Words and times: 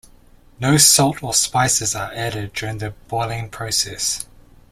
No 0.59 0.77
salt 0.77 1.21
or 1.23 1.31
spices 1.31 1.93
are 1.93 2.11
added 2.13 2.53
during 2.53 2.79
the 2.79 2.89
boiling 3.07 3.49
process. 3.51 4.25